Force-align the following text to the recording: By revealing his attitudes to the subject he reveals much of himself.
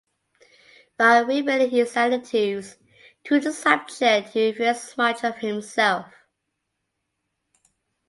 By 0.97 1.19
revealing 1.19 1.69
his 1.69 1.95
attitudes 1.95 2.75
to 3.25 3.39
the 3.39 3.53
subject 3.53 4.29
he 4.29 4.47
reveals 4.47 4.97
much 4.97 5.23
of 5.23 5.35
himself. 5.35 6.07